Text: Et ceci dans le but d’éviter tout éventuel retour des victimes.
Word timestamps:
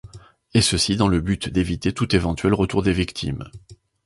Et 0.55 0.61
ceci 0.63 0.95
dans 0.95 1.07
le 1.07 1.21
but 1.21 1.49
d’éviter 1.49 1.93
tout 1.93 2.15
éventuel 2.15 2.55
retour 2.55 2.81
des 2.81 2.91
victimes. 2.91 3.43